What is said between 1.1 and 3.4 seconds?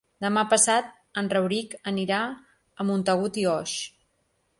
en Rauric anirà a Montagut